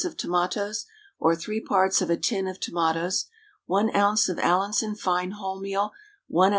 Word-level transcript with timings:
of 0.03 0.17
tomatoes 0.17 0.87
(or 1.19 1.35
three 1.35 1.61
parts 1.61 2.01
of 2.01 2.09
a 2.09 2.17
tin 2.17 2.47
of 2.47 2.59
tomatoes), 2.59 3.27
1 3.67 3.95
oz. 3.95 4.29
of 4.29 4.39
Allinson 4.39 4.95
fine 4.95 5.33
wholemeal, 5.33 5.91
1 6.27 6.47
oz. 6.49 6.49